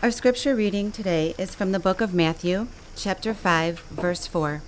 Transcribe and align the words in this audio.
Our 0.00 0.12
scripture 0.12 0.54
reading 0.54 0.92
today 0.92 1.34
is 1.38 1.56
from 1.56 1.72
the 1.72 1.80
book 1.80 2.00
of 2.00 2.14
Matthew, 2.14 2.68
chapter 2.94 3.34
5, 3.34 3.80
verse 3.90 4.28
4. 4.28 4.62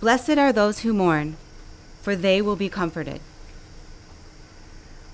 Blessed 0.00 0.38
are 0.38 0.50
those 0.50 0.78
who 0.78 0.94
mourn, 0.94 1.36
for 2.00 2.16
they 2.16 2.40
will 2.40 2.56
be 2.56 2.70
comforted. 2.70 3.20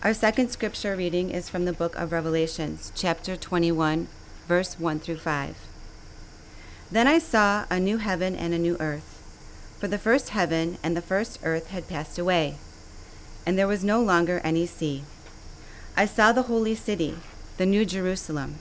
Our 0.05 0.15
second 0.15 0.51
scripture 0.51 0.95
reading 0.95 1.31
is 1.31 1.49
from 1.49 1.65
the 1.65 1.73
book 1.73 1.97
of 1.97 2.13
Revelations, 2.13 2.93
chapter 2.95 3.37
21, 3.37 4.07
verse 4.47 4.79
1 4.79 5.01
through 5.01 5.17
5. 5.17 5.57
Then 6.93 7.09
I 7.09 7.19
saw 7.19 7.65
a 7.69 7.81
new 7.81 7.97
heaven 7.97 8.37
and 8.37 8.55
a 8.55 8.59
new 8.59 8.77
earth, 8.79 9.21
for 9.81 9.89
the 9.89 9.99
first 9.99 10.29
heaven 10.29 10.79
and 10.85 10.97
the 10.97 11.03
first 11.03 11.41
earth 11.43 11.71
had 11.71 11.89
passed 11.89 12.17
away, 12.17 12.59
and 13.45 13.59
there 13.59 13.67
was 13.67 13.83
no 13.83 14.01
longer 14.01 14.41
any 14.45 14.67
sea. 14.67 15.03
I 15.97 16.07
saw 16.07 16.31
the 16.31 16.43
holy 16.43 16.77
city, 16.77 17.17
the 17.57 17.67
new 17.67 17.85
Jerusalem, 17.85 18.61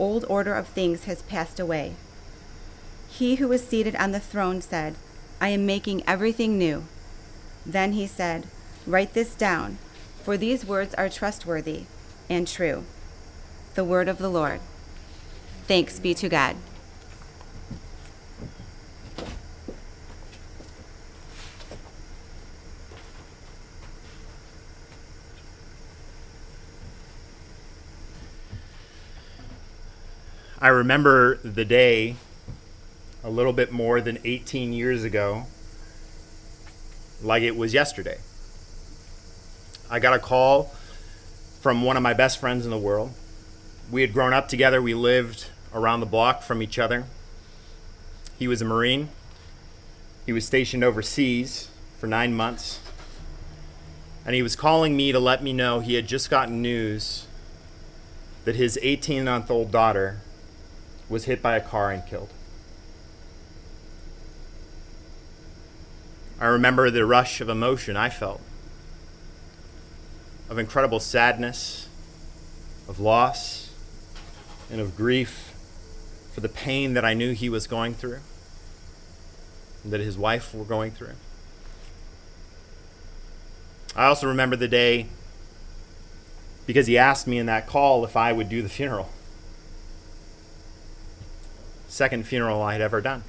old 0.00 0.24
order 0.28 0.54
of 0.54 0.66
things 0.66 1.04
has 1.04 1.22
passed 1.22 1.60
away. 1.60 1.94
He 3.08 3.36
who 3.36 3.48
was 3.48 3.66
seated 3.66 3.94
on 3.96 4.12
the 4.12 4.20
throne 4.20 4.60
said, 4.60 4.96
I 5.40 5.48
am 5.48 5.66
making 5.66 6.02
everything 6.06 6.58
new. 6.58 6.84
Then 7.64 7.92
he 7.92 8.06
said, 8.06 8.46
Write 8.86 9.14
this 9.14 9.34
down, 9.34 9.78
for 10.22 10.36
these 10.36 10.64
words 10.64 10.94
are 10.94 11.08
trustworthy 11.08 11.84
and 12.28 12.48
true. 12.48 12.84
The 13.74 13.84
word 13.84 14.08
of 14.08 14.18
the 14.18 14.30
Lord. 14.30 14.60
Thanks 15.66 16.00
be 16.00 16.14
to 16.14 16.28
God. 16.28 16.56
I 30.62 30.68
remember 30.68 31.36
the 31.36 31.64
day 31.64 32.16
a 33.24 33.30
little 33.30 33.54
bit 33.54 33.72
more 33.72 34.02
than 34.02 34.18
18 34.24 34.74
years 34.74 35.04
ago, 35.04 35.46
like 37.22 37.42
it 37.42 37.56
was 37.56 37.72
yesterday. 37.72 38.18
I 39.90 40.00
got 40.00 40.12
a 40.12 40.18
call 40.18 40.64
from 41.62 41.82
one 41.82 41.96
of 41.96 42.02
my 42.02 42.12
best 42.12 42.38
friends 42.38 42.66
in 42.66 42.70
the 42.70 42.78
world. 42.78 43.14
We 43.90 44.02
had 44.02 44.12
grown 44.12 44.34
up 44.34 44.48
together, 44.48 44.82
we 44.82 44.92
lived 44.92 45.46
around 45.72 46.00
the 46.00 46.06
block 46.06 46.42
from 46.42 46.62
each 46.62 46.78
other. 46.78 47.06
He 48.38 48.46
was 48.46 48.60
a 48.60 48.66
Marine, 48.66 49.08
he 50.26 50.32
was 50.34 50.44
stationed 50.44 50.84
overseas 50.84 51.70
for 51.98 52.06
nine 52.06 52.34
months. 52.34 52.80
And 54.26 54.34
he 54.34 54.42
was 54.42 54.56
calling 54.56 54.94
me 54.94 55.10
to 55.10 55.18
let 55.18 55.42
me 55.42 55.54
know 55.54 55.80
he 55.80 55.94
had 55.94 56.06
just 56.06 56.28
gotten 56.28 56.60
news 56.60 57.26
that 58.44 58.56
his 58.56 58.78
18 58.82 59.24
month 59.24 59.50
old 59.50 59.72
daughter 59.72 60.20
was 61.10 61.24
hit 61.24 61.42
by 61.42 61.56
a 61.56 61.60
car 61.60 61.90
and 61.90 62.06
killed. 62.06 62.30
I 66.40 66.46
remember 66.46 66.90
the 66.90 67.04
rush 67.04 67.42
of 67.42 67.50
emotion 67.50 67.96
I 67.96 68.08
felt 68.08 68.40
of 70.48 70.58
incredible 70.58 70.98
sadness, 70.98 71.86
of 72.88 72.98
loss, 72.98 73.72
and 74.68 74.80
of 74.80 74.96
grief 74.96 75.52
for 76.34 76.40
the 76.40 76.48
pain 76.48 76.94
that 76.94 77.04
I 77.04 77.14
knew 77.14 77.32
he 77.34 77.48
was 77.48 77.68
going 77.68 77.94
through, 77.94 78.18
that 79.84 80.00
his 80.00 80.18
wife 80.18 80.52
were 80.52 80.64
going 80.64 80.90
through. 80.90 81.14
I 83.94 84.06
also 84.06 84.26
remember 84.26 84.56
the 84.56 84.66
day 84.66 85.06
because 86.66 86.88
he 86.88 86.98
asked 86.98 87.28
me 87.28 87.38
in 87.38 87.46
that 87.46 87.68
call 87.68 88.04
if 88.04 88.16
I 88.16 88.32
would 88.32 88.48
do 88.48 88.60
the 88.60 88.68
funeral 88.68 89.10
second 91.90 92.24
funeral 92.24 92.62
I 92.62 92.72
had 92.72 92.80
ever 92.80 93.00
done. 93.00 93.24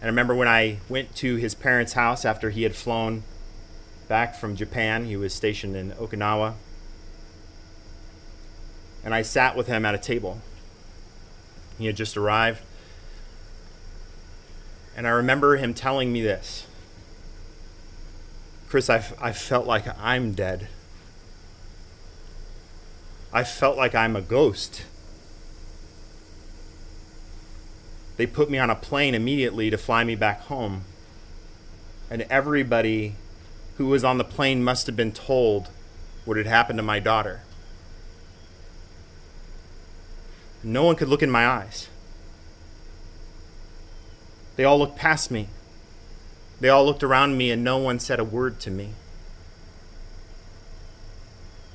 And 0.00 0.04
I 0.04 0.06
remember 0.06 0.34
when 0.34 0.48
I 0.48 0.78
went 0.88 1.14
to 1.16 1.36
his 1.36 1.54
parents' 1.54 1.92
house 1.94 2.24
after 2.24 2.50
he 2.50 2.62
had 2.62 2.74
flown 2.74 3.24
back 4.08 4.34
from 4.34 4.56
Japan, 4.56 5.06
he 5.06 5.16
was 5.16 5.34
stationed 5.34 5.76
in 5.76 5.92
Okinawa. 5.92 6.54
And 9.04 9.14
I 9.14 9.22
sat 9.22 9.56
with 9.56 9.66
him 9.66 9.84
at 9.84 9.94
a 9.94 9.98
table. 9.98 10.40
He 11.78 11.86
had 11.86 11.96
just 11.96 12.16
arrived. 12.16 12.62
And 14.96 15.06
I 15.06 15.10
remember 15.10 15.56
him 15.56 15.74
telling 15.74 16.12
me 16.12 16.22
this 16.22 16.66
Chris, 18.68 18.88
I, 18.88 19.04
I 19.20 19.32
felt 19.32 19.66
like 19.66 19.86
I'm 19.98 20.32
dead. 20.32 20.68
I 23.32 23.44
felt 23.44 23.76
like 23.76 23.94
I'm 23.94 24.14
a 24.14 24.22
ghost. 24.22 24.84
They 28.22 28.26
put 28.26 28.48
me 28.48 28.58
on 28.58 28.70
a 28.70 28.76
plane 28.76 29.16
immediately 29.16 29.68
to 29.68 29.76
fly 29.76 30.04
me 30.04 30.14
back 30.14 30.42
home. 30.42 30.84
And 32.08 32.22
everybody 32.30 33.16
who 33.78 33.86
was 33.86 34.04
on 34.04 34.16
the 34.16 34.22
plane 34.22 34.62
must 34.62 34.86
have 34.86 34.94
been 34.94 35.10
told 35.10 35.70
what 36.24 36.36
had 36.36 36.46
happened 36.46 36.76
to 36.76 36.84
my 36.84 37.00
daughter. 37.00 37.40
No 40.62 40.84
one 40.84 40.94
could 40.94 41.08
look 41.08 41.20
in 41.20 41.32
my 41.32 41.44
eyes. 41.44 41.88
They 44.54 44.62
all 44.62 44.78
looked 44.78 44.96
past 44.96 45.32
me. 45.32 45.48
They 46.60 46.68
all 46.68 46.86
looked 46.86 47.02
around 47.02 47.36
me, 47.36 47.50
and 47.50 47.64
no 47.64 47.78
one 47.78 47.98
said 47.98 48.20
a 48.20 48.24
word 48.24 48.60
to 48.60 48.70
me. 48.70 48.90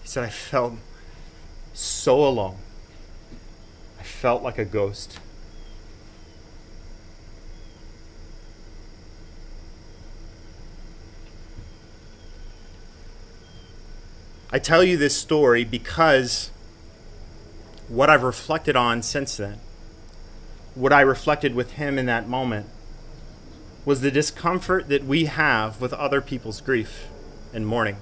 He 0.01 0.07
said, 0.07 0.23
I 0.23 0.29
felt 0.29 0.75
so 1.73 2.25
alone. 2.25 2.59
I 3.99 4.03
felt 4.03 4.43
like 4.43 4.57
a 4.57 4.63
ghost. 4.63 5.19
I 14.49 14.59
tell 14.59 14.81
you 14.81 14.95
this 14.95 15.15
story 15.15 15.65
because 15.65 16.51
what 17.89 18.09
I've 18.09 18.23
reflected 18.23 18.77
on 18.77 19.01
since 19.01 19.35
then, 19.35 19.59
what 20.73 20.93
I 20.93 21.01
reflected 21.01 21.53
with 21.53 21.73
him 21.73 21.99
in 21.99 22.05
that 22.05 22.29
moment, 22.29 22.67
was 23.83 23.99
the 23.99 24.11
discomfort 24.11 24.87
that 24.87 25.03
we 25.03 25.25
have 25.25 25.81
with 25.81 25.93
other 25.93 26.21
people's 26.21 26.61
grief 26.61 27.07
and 27.53 27.67
mourning. 27.67 27.97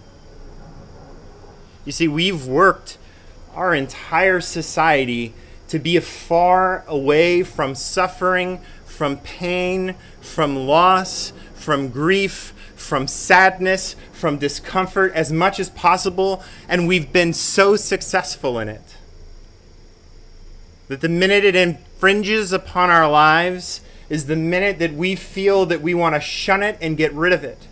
You 1.84 1.92
see, 1.92 2.08
we've 2.08 2.46
worked 2.46 3.00
our 3.56 3.74
entire 3.74 4.42
society 4.42 5.34
to 5.68 5.80
be 5.80 6.00
far 6.00 6.84
away 6.88 7.42
from 7.42 7.74
suffering, 7.74 8.60
from 8.86 9.18
pain, 9.18 9.96
from 10.22 10.56
loss, 10.68 11.34
from 11.66 11.90
grief, 11.90 12.54
from 12.76 13.08
sadness, 13.08 13.96
from 14.12 14.38
discomfort 14.38 15.12
as 15.16 15.32
much 15.32 15.60
as 15.60 15.68
possible, 15.72 16.44
and 16.70 16.88
we've 16.88 17.12
been 17.12 17.34
so 17.34 17.76
successful 17.76 18.60
in 18.60 18.70
it. 18.70 18.96
That 20.88 21.02
the 21.02 21.10
minute 21.10 21.44
it 21.44 21.56
infringes 21.56 22.54
upon 22.54 22.92
our 22.92 23.10
lives 23.10 23.82
is 24.10 24.28
the 24.28 24.36
minute 24.36 24.78
that 24.78 24.94
we 24.94 25.16
feel 25.16 25.66
that 25.66 25.82
we 25.82 25.96
want 25.96 26.14
to 26.14 26.22
shun 26.22 26.62
it 26.62 26.78
and 26.80 26.96
get 26.96 27.12
rid 27.14 27.34
of 27.34 27.44
it. 27.44 27.68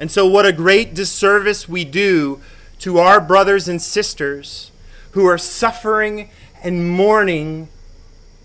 And 0.00 0.10
so, 0.10 0.26
what 0.26 0.46
a 0.46 0.52
great 0.52 0.94
disservice 0.94 1.68
we 1.68 1.84
do 1.84 2.40
to 2.78 2.96
our 2.98 3.20
brothers 3.20 3.68
and 3.68 3.82
sisters 3.82 4.70
who 5.10 5.26
are 5.26 5.36
suffering 5.36 6.30
and 6.62 6.88
mourning 6.88 7.68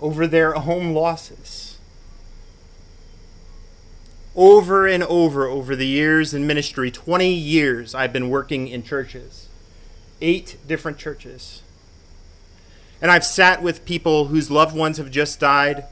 over 0.01 0.27
their 0.27 0.51
home 0.53 0.93
losses 0.93 1.62
over 4.35 4.87
and 4.87 5.03
over 5.03 5.47
over 5.47 5.75
the 5.75 5.85
years 5.85 6.33
in 6.33 6.47
ministry 6.47 6.89
20 6.89 7.31
years 7.31 7.93
I've 7.93 8.13
been 8.13 8.29
working 8.29 8.67
in 8.67 8.83
churches, 8.83 9.47
eight 10.21 10.57
different 10.67 10.97
churches. 10.97 11.61
And 13.01 13.11
I've 13.11 13.25
sat 13.25 13.61
with 13.61 13.85
people 13.85 14.27
whose 14.27 14.49
loved 14.49 14.75
ones 14.75 14.97
have 14.97 15.11
just 15.11 15.39
died, 15.39 15.85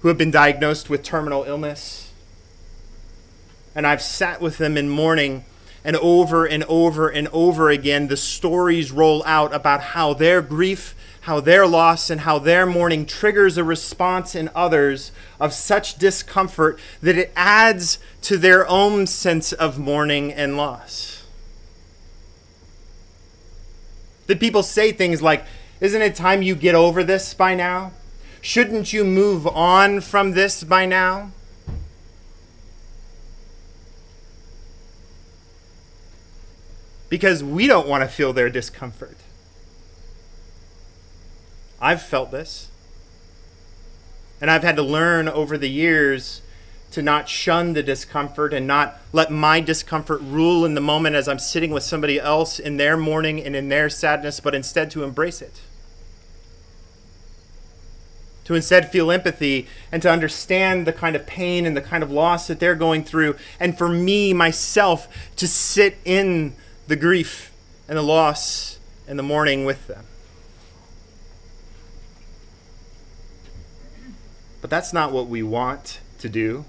who 0.00 0.08
have 0.08 0.18
been 0.18 0.30
diagnosed 0.30 0.88
with 0.88 1.02
terminal 1.02 1.44
illness. 1.44 2.10
And 3.74 3.86
I've 3.86 4.00
sat 4.00 4.40
with 4.40 4.58
them 4.58 4.78
in 4.78 4.88
mourning, 4.88 5.44
and 5.84 5.96
over 5.96 6.46
and 6.46 6.64
over 6.64 7.08
and 7.08 7.28
over 7.28 7.68
again, 7.68 8.08
the 8.08 8.16
stories 8.16 8.90
roll 8.90 9.22
out 9.26 9.54
about 9.54 9.80
how 9.80 10.14
their 10.14 10.40
grief, 10.40 10.94
how 11.22 11.40
their 11.40 11.66
loss, 11.66 12.08
and 12.08 12.22
how 12.22 12.38
their 12.38 12.64
mourning 12.64 13.04
triggers 13.04 13.58
a 13.58 13.64
response 13.64 14.34
in 14.34 14.50
others 14.54 15.12
of 15.38 15.52
such 15.52 15.96
discomfort 15.96 16.80
that 17.02 17.18
it 17.18 17.32
adds 17.36 17.98
to 18.22 18.38
their 18.38 18.66
own 18.66 19.06
sense 19.06 19.52
of 19.52 19.78
mourning 19.78 20.32
and 20.32 20.56
loss. 20.56 21.22
That 24.26 24.40
people 24.40 24.62
say 24.62 24.90
things 24.90 25.20
like, 25.20 25.44
Isn't 25.82 26.00
it 26.00 26.14
time 26.14 26.40
you 26.40 26.54
get 26.54 26.74
over 26.74 27.04
this 27.04 27.34
by 27.34 27.54
now? 27.54 27.92
Shouldn't 28.40 28.92
you 28.94 29.04
move 29.04 29.46
on 29.46 30.00
from 30.00 30.32
this 30.32 30.64
by 30.64 30.86
now? 30.86 31.32
Because 37.14 37.44
we 37.44 37.68
don't 37.68 37.86
want 37.86 38.02
to 38.02 38.08
feel 38.08 38.32
their 38.32 38.50
discomfort. 38.50 39.16
I've 41.80 42.02
felt 42.02 42.32
this. 42.32 42.66
And 44.40 44.50
I've 44.50 44.64
had 44.64 44.74
to 44.74 44.82
learn 44.82 45.28
over 45.28 45.56
the 45.56 45.70
years 45.70 46.42
to 46.90 47.02
not 47.02 47.28
shun 47.28 47.74
the 47.74 47.84
discomfort 47.84 48.52
and 48.52 48.66
not 48.66 48.96
let 49.12 49.30
my 49.30 49.60
discomfort 49.60 50.22
rule 50.22 50.64
in 50.64 50.74
the 50.74 50.80
moment 50.80 51.14
as 51.14 51.28
I'm 51.28 51.38
sitting 51.38 51.70
with 51.70 51.84
somebody 51.84 52.18
else 52.18 52.58
in 52.58 52.78
their 52.78 52.96
mourning 52.96 53.40
and 53.40 53.54
in 53.54 53.68
their 53.68 53.88
sadness, 53.88 54.40
but 54.40 54.52
instead 54.52 54.90
to 54.90 55.04
embrace 55.04 55.40
it. 55.40 55.60
To 58.46 58.56
instead 58.56 58.90
feel 58.90 59.12
empathy 59.12 59.68
and 59.92 60.02
to 60.02 60.10
understand 60.10 60.84
the 60.84 60.92
kind 60.92 61.14
of 61.14 61.28
pain 61.28 61.64
and 61.64 61.76
the 61.76 61.80
kind 61.80 62.02
of 62.02 62.10
loss 62.10 62.48
that 62.48 62.58
they're 62.58 62.74
going 62.74 63.04
through. 63.04 63.36
And 63.60 63.78
for 63.78 63.88
me, 63.88 64.32
myself, 64.32 65.06
to 65.36 65.46
sit 65.46 65.98
in 66.04 66.56
the 66.86 66.96
grief 66.96 67.52
and 67.88 67.98
the 67.98 68.02
loss 68.02 68.78
and 69.06 69.18
the 69.18 69.22
mourning 69.22 69.64
with 69.64 69.86
them. 69.86 70.04
But 74.60 74.70
that's 74.70 74.92
not 74.92 75.12
what 75.12 75.26
we 75.28 75.42
want 75.42 76.00
to 76.20 76.28
do. 76.28 76.64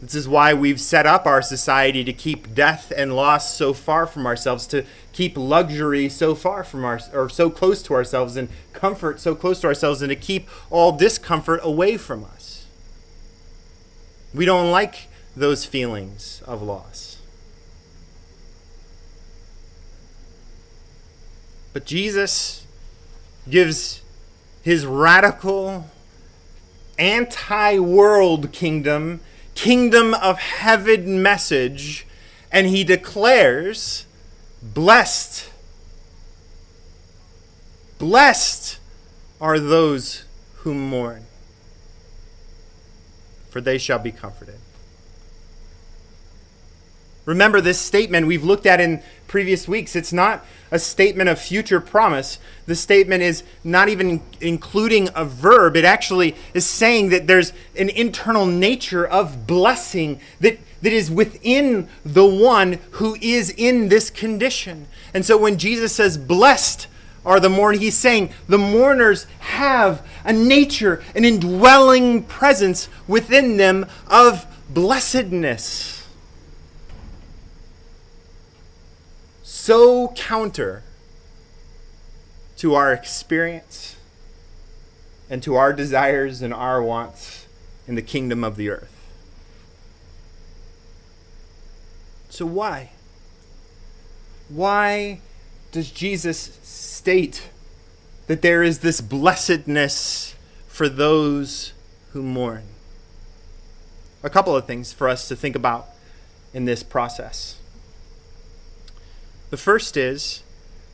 This 0.00 0.14
is 0.14 0.28
why 0.28 0.52
we've 0.52 0.80
set 0.80 1.06
up 1.06 1.26
our 1.26 1.40
society 1.40 2.04
to 2.04 2.12
keep 2.12 2.54
death 2.54 2.92
and 2.94 3.14
loss 3.16 3.54
so 3.54 3.72
far 3.72 4.06
from 4.06 4.26
ourselves, 4.26 4.66
to 4.68 4.84
keep 5.12 5.36
luxury 5.36 6.08
so 6.08 6.34
far 6.34 6.64
from 6.64 6.84
our 6.84 7.00
or 7.12 7.28
so 7.28 7.48
close 7.48 7.82
to 7.84 7.94
ourselves 7.94 8.36
and 8.36 8.48
comfort 8.72 9.20
so 9.20 9.34
close 9.34 9.60
to 9.60 9.66
ourselves 9.66 10.02
and 10.02 10.10
to 10.10 10.16
keep 10.16 10.48
all 10.70 10.92
discomfort 10.92 11.60
away 11.62 11.96
from 11.96 12.24
us. 12.24 12.66
We 14.34 14.44
don't 14.44 14.70
like 14.70 15.08
those 15.36 15.64
feelings 15.64 16.42
of 16.46 16.60
loss. 16.60 17.18
But 21.74 21.84
Jesus 21.84 22.64
gives 23.50 24.00
his 24.62 24.86
radical 24.86 25.90
anti 26.98 27.78
world 27.78 28.50
kingdom 28.52 29.20
kingdom 29.54 30.14
of 30.14 30.38
heaven 30.38 31.22
message, 31.22 32.06
and 32.50 32.66
he 32.66 32.84
declares, 32.84 34.06
Blessed, 34.62 35.50
blessed 37.98 38.78
are 39.40 39.58
those 39.58 40.24
who 40.58 40.74
mourn, 40.74 41.26
for 43.50 43.60
they 43.60 43.78
shall 43.78 43.98
be 43.98 44.12
comforted. 44.12 44.58
Remember 47.24 47.60
this 47.60 47.80
statement 47.80 48.26
we've 48.26 48.44
looked 48.44 48.66
at 48.66 48.80
in 48.80 49.02
previous 49.34 49.66
weeks. 49.66 49.96
It's 49.96 50.12
not 50.12 50.46
a 50.70 50.78
statement 50.78 51.28
of 51.28 51.40
future 51.40 51.80
promise. 51.80 52.38
The 52.66 52.76
statement 52.76 53.20
is 53.24 53.42
not 53.64 53.88
even 53.88 54.22
including 54.40 55.08
a 55.12 55.24
verb. 55.24 55.76
It 55.76 55.84
actually 55.84 56.36
is 56.54 56.64
saying 56.64 57.08
that 57.08 57.26
there's 57.26 57.52
an 57.76 57.88
internal 57.88 58.46
nature 58.46 59.04
of 59.04 59.44
blessing 59.44 60.20
that, 60.38 60.60
that 60.82 60.92
is 60.92 61.10
within 61.10 61.88
the 62.04 62.24
one 62.24 62.78
who 62.92 63.16
is 63.20 63.50
in 63.50 63.88
this 63.88 64.08
condition. 64.08 64.86
And 65.12 65.26
so 65.26 65.36
when 65.36 65.58
Jesus 65.58 65.92
says, 65.92 66.16
blessed, 66.16 66.86
are 67.26 67.40
the 67.40 67.50
mourning. 67.50 67.80
He's 67.80 67.98
saying 67.98 68.30
the 68.48 68.58
mourners 68.58 69.26
have 69.40 70.06
a 70.24 70.32
nature, 70.32 71.02
an 71.16 71.24
indwelling 71.24 72.22
presence 72.22 72.88
within 73.08 73.56
them 73.56 73.86
of 74.06 74.46
blessedness. 74.70 76.03
So 79.64 80.08
counter 80.08 80.82
to 82.54 82.74
our 82.74 82.92
experience 82.92 83.96
and 85.30 85.42
to 85.42 85.54
our 85.54 85.72
desires 85.72 86.42
and 86.42 86.52
our 86.52 86.82
wants 86.82 87.46
in 87.88 87.94
the 87.94 88.02
kingdom 88.02 88.44
of 88.44 88.56
the 88.56 88.68
earth. 88.68 88.94
So, 92.28 92.44
why? 92.44 92.90
Why 94.50 95.20
does 95.72 95.90
Jesus 95.90 96.58
state 96.62 97.48
that 98.26 98.42
there 98.42 98.62
is 98.62 98.80
this 98.80 99.00
blessedness 99.00 100.34
for 100.68 100.90
those 100.90 101.72
who 102.12 102.22
mourn? 102.22 102.64
A 104.22 104.28
couple 104.28 104.54
of 104.54 104.66
things 104.66 104.92
for 104.92 105.08
us 105.08 105.26
to 105.28 105.34
think 105.34 105.56
about 105.56 105.86
in 106.52 106.66
this 106.66 106.82
process. 106.82 107.56
The 109.54 109.58
first 109.58 109.96
is 109.96 110.42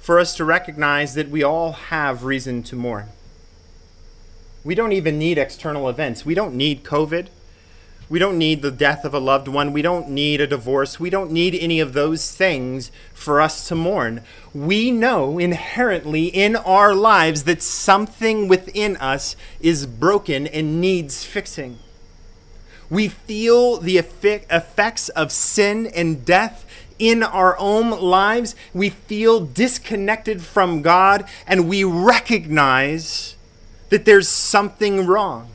for 0.03 0.19
us 0.19 0.37
to 0.37 0.45
recognize 0.45 1.15
that 1.15 1.31
we 1.31 1.43
all 1.43 1.73
have 1.73 2.25
reason 2.25 2.63
to 2.65 2.77
mourn. 2.77 3.07
We 4.65 4.75
don't 4.75 4.93
even 4.93 5.19
need 5.19 5.39
external 5.39 5.89
events. 5.89 6.27
We 6.27 6.35
don't 6.35 6.55
need 6.55 6.85
COVID. 6.85 7.29
We 8.11 8.19
don't 8.19 8.37
need 8.37 8.61
the 8.61 8.71
death 8.71 9.07
of 9.07 9.15
a 9.15 9.19
loved 9.19 9.49
one. 9.49 9.73
We 9.73 9.81
don't 9.81 10.11
need 10.11 10.43
a 10.43 10.47
divorce. 10.47 11.01
We 11.01 11.09
don't 11.09 11.33
need 11.33 11.55
any 11.55 11.81
of 11.81 11.95
those 11.95 12.37
things 12.37 12.93
for 13.15 13.41
us 13.41 13.67
to 13.69 13.75
mourn. 13.75 14.25
We 14.53 14.91
know 14.91 15.39
inherently 15.39 16.27
in 16.27 16.55
our 16.55 16.95
lives 16.95 17.45
that 17.45 17.63
something 17.63 18.47
within 18.47 18.99
us 18.99 19.37
is 19.61 19.87
broken 19.87 20.47
and 20.47 20.83
needs 20.83 21.25
fixing. 21.25 21.79
We 22.91 23.09
feel 23.09 23.79
the 23.79 23.97
effects 23.97 25.09
of 25.09 25.33
sin 25.33 25.87
and 25.87 26.27
death 26.27 26.67
in 27.01 27.23
our 27.25 27.59
own 27.59 27.91
lives, 27.91 28.55
we 28.73 28.91
feel 28.91 29.41
disconnected 29.41 30.43
from 30.43 30.83
God 30.83 31.25
and 31.47 31.69
we 31.69 31.83
recognize 31.83 33.35
that 33.89 34.05
there's 34.05 34.29
something 34.29 35.07
wrong. 35.07 35.49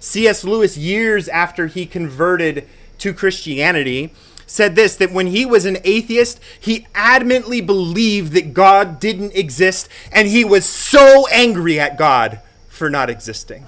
C.S. 0.00 0.42
Lewis, 0.42 0.76
years 0.76 1.28
after 1.28 1.68
he 1.68 1.86
converted 1.86 2.66
to 2.98 3.14
Christianity, 3.14 4.12
said 4.46 4.74
this 4.74 4.96
that 4.96 5.12
when 5.12 5.28
he 5.28 5.46
was 5.46 5.64
an 5.64 5.78
atheist, 5.84 6.40
he 6.58 6.86
adamantly 6.94 7.64
believed 7.64 8.32
that 8.32 8.52
God 8.52 8.98
didn't 8.98 9.34
exist, 9.34 9.88
and 10.10 10.26
he 10.26 10.44
was 10.44 10.66
so 10.66 11.28
angry 11.28 11.78
at 11.78 11.96
God 11.96 12.40
for 12.68 12.90
not 12.90 13.08
existing. 13.08 13.66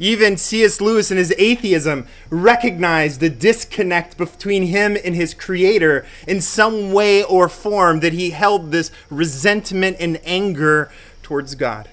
Even 0.00 0.38
C.S. 0.38 0.80
Lewis 0.80 1.10
in 1.10 1.18
his 1.18 1.32
atheism 1.36 2.06
recognized 2.30 3.20
the 3.20 3.28
disconnect 3.28 4.16
between 4.16 4.62
him 4.62 4.96
and 5.04 5.14
his 5.14 5.34
creator 5.34 6.06
in 6.26 6.40
some 6.40 6.92
way 6.94 7.22
or 7.22 7.50
form 7.50 8.00
that 8.00 8.14
he 8.14 8.30
held 8.30 8.72
this 8.72 8.90
resentment 9.10 9.98
and 10.00 10.18
anger 10.24 10.90
towards 11.22 11.54
God. 11.54 11.90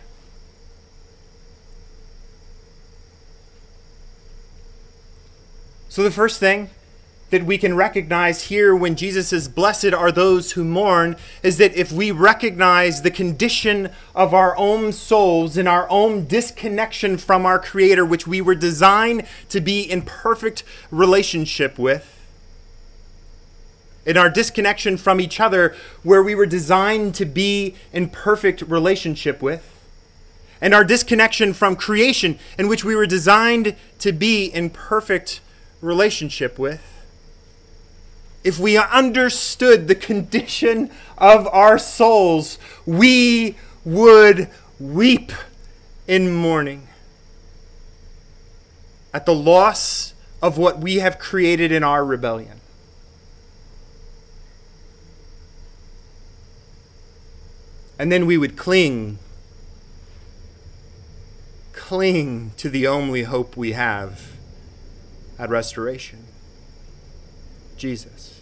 So, 5.90 6.02
the 6.02 6.12
first 6.12 6.40
thing 6.40 6.70
that 7.30 7.46
we 7.46 7.58
can 7.58 7.76
recognize 7.76 8.44
here 8.44 8.76
when 8.76 8.96
Jesus 8.96 9.30
says, 9.30 9.50
Blessed 9.50 9.94
are 9.94 10.12
those 10.12 10.54
who 10.54 10.64
mourn, 10.64 11.18
is 11.44 11.58
that 11.58 11.76
if 11.76 11.92
we 11.92 12.12
recognize 12.12 13.02
the 13.02 13.12
condition 13.12 13.90
of 14.16 14.34
our 14.34 14.58
own 14.58 14.94
souls 14.94 15.58
and 15.58 15.68
our 15.68 15.90
own 15.90 16.26
disconnection 16.26 17.18
from 17.18 17.46
our 17.46 17.60
Creator, 17.60 18.06
which 18.06 18.28
we 18.28 18.40
were 18.40 18.56
designed 18.56 19.26
to 19.50 19.60
be 19.60 19.82
in 19.82 20.04
perfect 20.04 20.64
relationship 20.90 21.78
with, 21.78 22.14
in 24.06 24.16
our 24.16 24.30
disconnection 24.30 24.96
from 24.96 25.20
each 25.20 25.42
other, 25.42 25.76
where 26.04 26.24
we 26.24 26.34
were 26.34 26.46
designed 26.46 27.14
to 27.16 27.26
be 27.26 27.76
in 27.92 28.10
perfect 28.10 28.62
relationship 28.62 29.42
with, 29.42 29.74
and 30.62 30.74
our 30.74 30.86
disconnection 30.86 31.54
from 31.54 31.76
creation, 31.76 32.40
in 32.58 32.70
which 32.70 32.86
we 32.86 32.96
were 32.96 33.06
designed 33.06 33.76
to 34.00 34.14
be 34.14 34.46
in 34.46 34.70
perfect 34.70 35.42
relationship 35.82 36.58
with 36.58 36.97
if 38.48 38.58
we 38.58 38.78
understood 38.78 39.90
the 39.90 39.96
condition 39.96 40.90
of 41.18 41.46
our 41.48 41.78
souls, 41.78 42.58
we 42.86 43.58
would 43.84 44.50
weep 44.80 45.34
in 46.08 46.34
mourning. 46.34 46.88
at 49.14 49.26
the 49.26 49.34
loss 49.34 50.14
of 50.44 50.60
what 50.60 50.80
we 50.80 50.98
have 50.98 51.18
created 51.18 51.72
in 51.72 51.84
our 51.84 52.06
rebellion. 52.06 52.62
And 57.98 58.12
then 58.12 58.28
we 58.28 58.38
would 58.38 58.56
cling, 58.56 59.18
cling 61.74 62.52
to 62.58 62.70
the 62.70 62.86
only 62.86 63.24
hope 63.24 63.58
we 63.58 63.72
have 63.72 64.34
at 65.40 65.50
restoration 65.50 66.26
Jesus. 67.78 68.37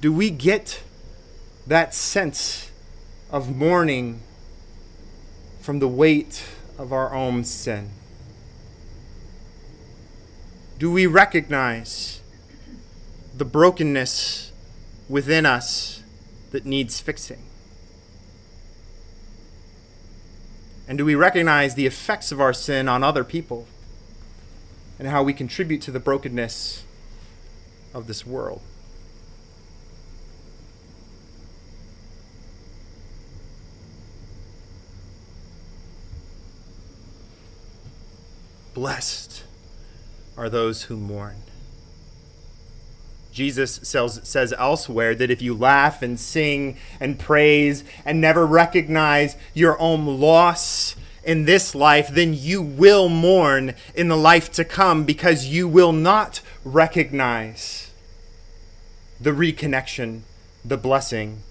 Do 0.00 0.12
we 0.12 0.30
get 0.30 0.82
that 1.66 1.92
sense 1.92 2.70
of 3.30 3.54
mourning 3.54 4.20
from 5.60 5.80
the 5.80 5.88
weight 5.88 6.44
of 6.78 6.92
our 6.92 7.12
own 7.12 7.42
sin? 7.42 7.90
Do 10.78 10.92
we 10.92 11.06
recognize 11.06 12.20
the 13.36 13.44
brokenness 13.44 14.52
within 15.08 15.44
us 15.44 16.04
that 16.52 16.64
needs 16.64 17.00
fixing? 17.00 17.42
And 20.86 20.96
do 20.96 21.04
we 21.04 21.16
recognize 21.16 21.74
the 21.74 21.86
effects 21.86 22.30
of 22.30 22.40
our 22.40 22.52
sin 22.52 22.88
on 22.88 23.02
other 23.02 23.24
people 23.24 23.66
and 24.98 25.08
how 25.08 25.24
we 25.24 25.32
contribute 25.32 25.82
to 25.82 25.90
the 25.90 26.00
brokenness 26.00 26.84
of 27.92 28.06
this 28.06 28.24
world? 28.24 28.62
Blessed 38.78 39.42
are 40.36 40.48
those 40.48 40.84
who 40.84 40.96
mourn. 40.96 41.42
Jesus 43.32 43.80
says 43.82 44.54
elsewhere 44.56 45.16
that 45.16 45.32
if 45.32 45.42
you 45.42 45.52
laugh 45.52 46.00
and 46.00 46.18
sing 46.18 46.76
and 47.00 47.18
praise 47.18 47.82
and 48.04 48.20
never 48.20 48.46
recognize 48.46 49.36
your 49.52 49.76
own 49.80 50.20
loss 50.20 50.94
in 51.24 51.44
this 51.44 51.74
life, 51.74 52.06
then 52.06 52.34
you 52.34 52.62
will 52.62 53.08
mourn 53.08 53.74
in 53.96 54.06
the 54.06 54.16
life 54.16 54.52
to 54.52 54.64
come 54.64 55.02
because 55.02 55.46
you 55.46 55.66
will 55.66 55.92
not 55.92 56.40
recognize 56.64 57.90
the 59.20 59.32
reconnection, 59.32 60.20
the 60.64 60.76
blessing. 60.76 61.42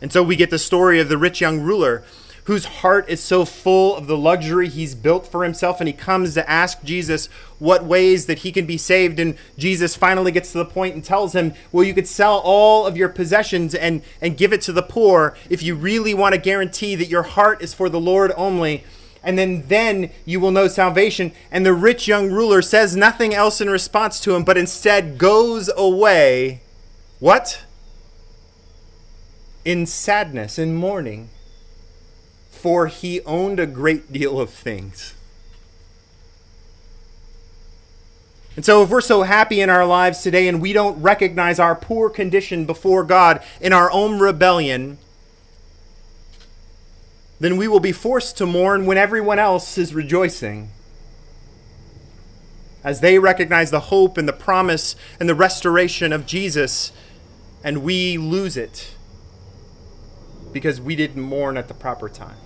And 0.00 0.12
so 0.12 0.22
we 0.22 0.36
get 0.36 0.50
the 0.50 0.58
story 0.60 1.00
of 1.00 1.08
the 1.08 1.18
rich 1.18 1.40
young 1.40 1.58
ruler 1.58 2.04
whose 2.46 2.64
heart 2.64 3.08
is 3.08 3.20
so 3.20 3.44
full 3.44 3.96
of 3.96 4.06
the 4.06 4.16
luxury 4.16 4.68
he's 4.68 4.94
built 4.94 5.26
for 5.26 5.42
himself, 5.42 5.80
and 5.80 5.88
he 5.88 5.92
comes 5.92 6.34
to 6.34 6.48
ask 6.48 6.80
Jesus 6.84 7.26
what 7.58 7.84
ways 7.84 8.26
that 8.26 8.40
he 8.40 8.52
can 8.52 8.66
be 8.66 8.78
saved. 8.78 9.18
And 9.18 9.36
Jesus 9.58 9.96
finally 9.96 10.30
gets 10.30 10.52
to 10.52 10.58
the 10.58 10.64
point 10.64 10.94
and 10.94 11.04
tells 11.04 11.34
him, 11.34 11.54
Well, 11.72 11.82
you 11.82 11.92
could 11.92 12.06
sell 12.06 12.40
all 12.44 12.86
of 12.86 12.96
your 12.96 13.08
possessions 13.08 13.74
and, 13.74 14.00
and 14.20 14.36
give 14.36 14.52
it 14.52 14.60
to 14.62 14.72
the 14.72 14.82
poor 14.82 15.36
if 15.50 15.60
you 15.60 15.74
really 15.74 16.14
want 16.14 16.36
to 16.36 16.40
guarantee 16.40 16.94
that 16.94 17.08
your 17.08 17.24
heart 17.24 17.62
is 17.62 17.74
for 17.74 17.88
the 17.88 18.00
Lord 18.00 18.32
only. 18.36 18.84
And 19.24 19.36
then, 19.36 19.64
then 19.66 20.10
you 20.24 20.38
will 20.38 20.52
know 20.52 20.68
salvation. 20.68 21.32
And 21.50 21.66
the 21.66 21.74
rich 21.74 22.06
young 22.06 22.30
ruler 22.30 22.62
says 22.62 22.94
nothing 22.94 23.34
else 23.34 23.60
in 23.60 23.68
response 23.68 24.20
to 24.20 24.36
him, 24.36 24.44
but 24.44 24.56
instead 24.56 25.18
goes 25.18 25.68
away. 25.76 26.60
What? 27.18 27.64
In 29.64 29.84
sadness, 29.84 30.60
in 30.60 30.76
mourning 30.76 31.30
for 32.66 32.88
he 32.88 33.20
owned 33.20 33.60
a 33.60 33.64
great 33.66 34.12
deal 34.12 34.40
of 34.40 34.50
things. 34.50 35.14
And 38.56 38.64
so, 38.64 38.82
if 38.82 38.90
we're 38.90 39.00
so 39.00 39.22
happy 39.22 39.60
in 39.60 39.70
our 39.70 39.86
lives 39.86 40.20
today 40.20 40.48
and 40.48 40.60
we 40.60 40.72
don't 40.72 41.00
recognize 41.00 41.60
our 41.60 41.76
poor 41.76 42.10
condition 42.10 42.66
before 42.66 43.04
God 43.04 43.40
in 43.60 43.72
our 43.72 43.88
own 43.92 44.18
rebellion, 44.18 44.98
then 47.38 47.56
we 47.56 47.68
will 47.68 47.78
be 47.78 47.92
forced 47.92 48.36
to 48.38 48.46
mourn 48.46 48.84
when 48.84 48.98
everyone 48.98 49.38
else 49.38 49.78
is 49.78 49.94
rejoicing. 49.94 50.70
As 52.82 52.98
they 52.98 53.20
recognize 53.20 53.70
the 53.70 53.78
hope 53.78 54.18
and 54.18 54.26
the 54.26 54.32
promise 54.32 54.96
and 55.20 55.28
the 55.28 55.36
restoration 55.36 56.12
of 56.12 56.26
Jesus, 56.26 56.90
and 57.62 57.84
we 57.84 58.18
lose 58.18 58.56
it 58.56 58.92
because 60.52 60.80
we 60.80 60.96
didn't 60.96 61.22
mourn 61.22 61.56
at 61.56 61.68
the 61.68 61.74
proper 61.74 62.08
time. 62.08 62.38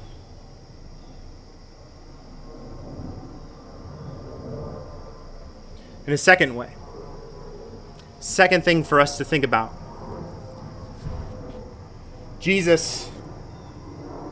In 6.11 6.15
a 6.15 6.19
second 6.19 6.57
way, 6.57 6.71
second 8.19 8.65
thing 8.65 8.83
for 8.83 8.99
us 8.99 9.17
to 9.19 9.25
think 9.25 9.45
about 9.45 9.73
Jesus, 12.41 13.09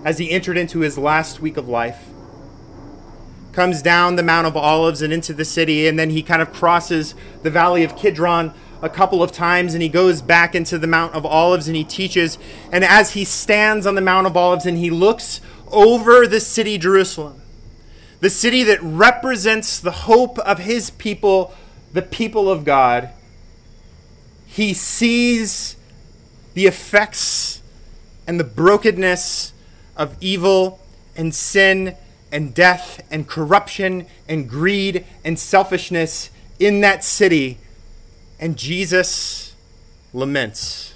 as 0.04 0.18
he 0.18 0.28
entered 0.28 0.58
into 0.58 0.80
his 0.80 0.98
last 0.98 1.38
week 1.38 1.56
of 1.56 1.68
life, 1.68 2.08
comes 3.52 3.80
down 3.80 4.16
the 4.16 4.24
Mount 4.24 4.48
of 4.48 4.56
Olives 4.56 5.02
and 5.02 5.12
into 5.12 5.32
the 5.32 5.44
city, 5.44 5.86
and 5.86 5.96
then 5.96 6.10
he 6.10 6.20
kind 6.20 6.42
of 6.42 6.52
crosses 6.52 7.14
the 7.44 7.50
Valley 7.50 7.84
of 7.84 7.94
Kidron 7.94 8.52
a 8.82 8.88
couple 8.88 9.22
of 9.22 9.30
times 9.30 9.72
and 9.72 9.80
he 9.80 9.88
goes 9.88 10.20
back 10.20 10.56
into 10.56 10.80
the 10.80 10.88
Mount 10.88 11.14
of 11.14 11.24
Olives 11.24 11.68
and 11.68 11.76
he 11.76 11.84
teaches. 11.84 12.38
And 12.72 12.82
as 12.82 13.12
he 13.12 13.24
stands 13.24 13.86
on 13.86 13.94
the 13.94 14.00
Mount 14.00 14.26
of 14.26 14.36
Olives 14.36 14.66
and 14.66 14.78
he 14.78 14.90
looks 14.90 15.40
over 15.70 16.26
the 16.26 16.40
city 16.40 16.76
Jerusalem, 16.76 17.40
the 18.18 18.30
city 18.30 18.64
that 18.64 18.82
represents 18.82 19.78
the 19.78 19.92
hope 19.92 20.40
of 20.40 20.58
his 20.58 20.90
people 20.90 21.54
the 21.92 22.02
people 22.02 22.50
of 22.50 22.64
God, 22.64 23.10
he 24.46 24.74
sees 24.74 25.76
the 26.54 26.66
effects 26.66 27.62
and 28.26 28.38
the 28.38 28.44
brokenness 28.44 29.52
of 29.96 30.16
evil 30.20 30.80
and 31.16 31.34
sin 31.34 31.96
and 32.30 32.54
death 32.54 33.00
and 33.10 33.26
corruption 33.26 34.06
and 34.28 34.48
greed 34.48 35.04
and 35.24 35.38
selfishness 35.38 36.30
in 36.58 36.80
that 36.80 37.04
city. 37.04 37.58
And 38.38 38.56
Jesus 38.56 39.54
laments 40.12 40.94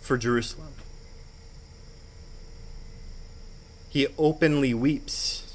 for 0.00 0.16
Jerusalem. 0.16 0.72
He 3.90 4.06
openly 4.16 4.74
weeps 4.74 5.54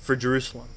for 0.00 0.16
Jerusalem. 0.16 0.68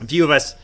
A 0.00 0.06
few 0.06 0.24
of 0.24 0.30
us 0.30 0.54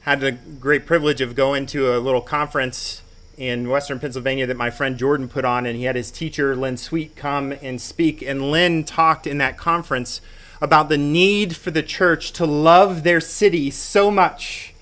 had 0.00 0.20
the 0.20 0.32
great 0.32 0.84
privilege 0.84 1.20
of 1.20 1.36
going 1.36 1.64
to 1.66 1.96
a 1.96 2.00
little 2.00 2.20
conference 2.20 3.02
in 3.36 3.68
Western 3.68 4.00
Pennsylvania 4.00 4.46
that 4.46 4.56
my 4.56 4.68
friend 4.68 4.98
Jordan 4.98 5.28
put 5.28 5.44
on, 5.44 5.64
and 5.64 5.76
he 5.76 5.84
had 5.84 5.94
his 5.94 6.10
teacher, 6.10 6.56
Len 6.56 6.76
Sweet, 6.76 7.14
come 7.14 7.52
and 7.62 7.80
speak. 7.80 8.20
And 8.20 8.50
Len 8.50 8.82
talked 8.82 9.28
in 9.28 9.38
that 9.38 9.56
conference 9.56 10.20
about 10.60 10.88
the 10.88 10.98
need 10.98 11.56
for 11.56 11.70
the 11.70 11.84
church 11.84 12.32
to 12.32 12.44
love 12.44 13.04
their 13.04 13.20
city 13.20 13.70
so 13.70 14.10
much 14.10 14.74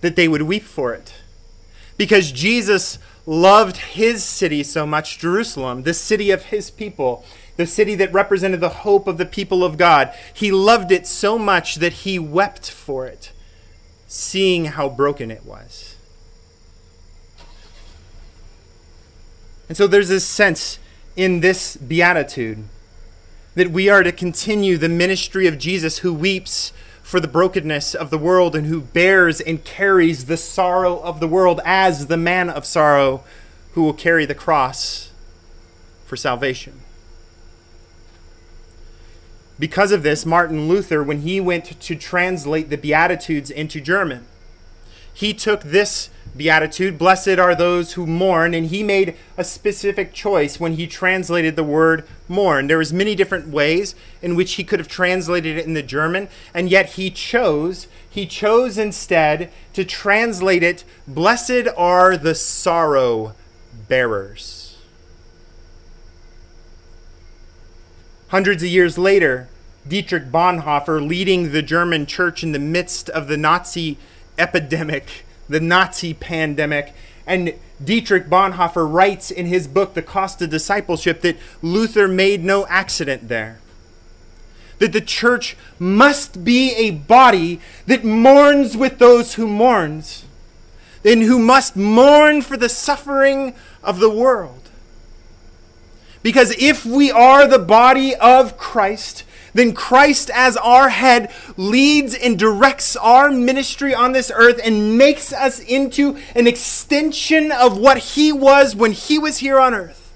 that 0.00 0.16
they 0.16 0.26
would 0.26 0.42
weep 0.42 0.64
for 0.64 0.94
it. 0.94 1.12
Because 1.98 2.32
Jesus 2.32 2.98
loved 3.26 3.76
his 3.76 4.24
city 4.24 4.62
so 4.62 4.86
much, 4.86 5.18
Jerusalem, 5.18 5.82
the 5.82 5.94
city 5.94 6.30
of 6.30 6.46
his 6.46 6.70
people, 6.70 7.22
the 7.56 7.66
city 7.66 7.94
that 7.96 8.12
represented 8.12 8.60
the 8.60 8.68
hope 8.68 9.06
of 9.06 9.18
the 9.18 9.26
people 9.26 9.64
of 9.64 9.78
God. 9.78 10.12
He 10.32 10.50
loved 10.50 10.92
it 10.92 11.06
so 11.06 11.38
much 11.38 11.76
that 11.76 11.92
he 11.92 12.18
wept 12.18 12.70
for 12.70 13.06
it, 13.06 13.32
seeing 14.06 14.66
how 14.66 14.88
broken 14.88 15.30
it 15.30 15.44
was. 15.44 15.96
And 19.68 19.76
so 19.76 19.86
there's 19.86 20.08
this 20.08 20.24
sense 20.24 20.78
in 21.16 21.40
this 21.40 21.76
beatitude 21.76 22.64
that 23.54 23.70
we 23.70 23.88
are 23.88 24.02
to 24.02 24.12
continue 24.12 24.76
the 24.76 24.88
ministry 24.88 25.46
of 25.46 25.58
Jesus 25.58 25.98
who 25.98 26.12
weeps 26.12 26.72
for 27.02 27.20
the 27.20 27.28
brokenness 27.28 27.94
of 27.94 28.10
the 28.10 28.18
world 28.18 28.54
and 28.54 28.66
who 28.66 28.80
bears 28.80 29.40
and 29.40 29.64
carries 29.64 30.26
the 30.26 30.36
sorrow 30.36 31.00
of 31.00 31.20
the 31.20 31.28
world 31.28 31.60
as 31.64 32.08
the 32.08 32.16
man 32.16 32.50
of 32.50 32.66
sorrow 32.66 33.24
who 33.72 33.82
will 33.82 33.94
carry 33.94 34.26
the 34.26 34.34
cross 34.34 35.10
for 36.04 36.16
salvation. 36.16 36.82
Because 39.58 39.92
of 39.92 40.02
this, 40.02 40.26
Martin 40.26 40.68
Luther, 40.68 41.02
when 41.02 41.22
he 41.22 41.40
went 41.40 41.64
to 41.80 41.96
translate 41.96 42.68
the 42.68 42.76
Beatitudes 42.76 43.50
into 43.50 43.80
German, 43.80 44.26
he 45.12 45.32
took 45.32 45.62
this 45.62 46.10
beatitude, 46.36 46.98
blessed 46.98 47.38
are 47.38 47.54
those 47.54 47.94
who 47.94 48.06
mourn, 48.06 48.52
and 48.52 48.66
he 48.66 48.82
made 48.82 49.16
a 49.38 49.44
specific 49.44 50.12
choice 50.12 50.60
when 50.60 50.74
he 50.74 50.86
translated 50.86 51.56
the 51.56 51.64
word 51.64 52.06
mourn. 52.28 52.66
There 52.66 52.76
was 52.76 52.92
many 52.92 53.14
different 53.14 53.48
ways 53.48 53.94
in 54.20 54.36
which 54.36 54.54
he 54.54 54.64
could 54.64 54.78
have 54.78 54.88
translated 54.88 55.56
it 55.56 55.64
in 55.64 55.72
the 55.72 55.82
German, 55.82 56.28
and 56.52 56.68
yet 56.68 56.90
he 56.90 57.10
chose, 57.10 57.88
he 58.08 58.26
chose 58.26 58.76
instead 58.76 59.50
to 59.72 59.86
translate 59.86 60.62
it, 60.62 60.84
blessed 61.08 61.68
are 61.78 62.18
the 62.18 62.34
sorrow 62.34 63.34
bearers. 63.88 64.65
Hundreds 68.28 68.62
of 68.62 68.68
years 68.68 68.98
later, 68.98 69.48
Dietrich 69.86 70.32
Bonhoeffer, 70.32 71.06
leading 71.06 71.52
the 71.52 71.62
German 71.62 72.06
church 72.06 72.42
in 72.42 72.50
the 72.50 72.58
midst 72.58 73.08
of 73.10 73.28
the 73.28 73.36
Nazi 73.36 73.98
epidemic, 74.36 75.24
the 75.48 75.60
Nazi 75.60 76.12
pandemic. 76.12 76.92
And 77.26 77.54
Dietrich 77.82 78.26
Bonhoeffer 78.26 78.90
writes 78.90 79.30
in 79.30 79.46
his 79.46 79.68
book, 79.68 79.94
The 79.94 80.02
Cost 80.02 80.42
of 80.42 80.50
Discipleship, 80.50 81.20
that 81.20 81.36
Luther 81.62 82.08
made 82.08 82.42
no 82.42 82.66
accident 82.66 83.28
there. 83.28 83.58
That 84.78 84.92
the 84.92 85.00
church 85.00 85.56
must 85.78 86.44
be 86.44 86.74
a 86.74 86.90
body 86.90 87.60
that 87.86 88.04
mourns 88.04 88.76
with 88.76 88.98
those 88.98 89.34
who 89.34 89.46
mourns, 89.46 90.24
and 91.04 91.22
who 91.22 91.38
must 91.38 91.76
mourn 91.76 92.42
for 92.42 92.56
the 92.56 92.68
suffering 92.68 93.54
of 93.82 94.00
the 94.00 94.10
world. 94.10 94.65
Because 96.26 96.50
if 96.58 96.84
we 96.84 97.12
are 97.12 97.46
the 97.46 97.56
body 97.56 98.12
of 98.16 98.58
Christ, 98.58 99.22
then 99.54 99.72
Christ, 99.72 100.28
as 100.34 100.56
our 100.56 100.88
head, 100.88 101.32
leads 101.56 102.16
and 102.16 102.36
directs 102.36 102.96
our 102.96 103.30
ministry 103.30 103.94
on 103.94 104.10
this 104.10 104.32
earth 104.34 104.58
and 104.64 104.98
makes 104.98 105.32
us 105.32 105.60
into 105.60 106.18
an 106.34 106.48
extension 106.48 107.52
of 107.52 107.78
what 107.78 107.98
He 107.98 108.32
was 108.32 108.74
when 108.74 108.90
He 108.90 109.20
was 109.20 109.38
here 109.38 109.60
on 109.60 109.72
earth. 109.72 110.12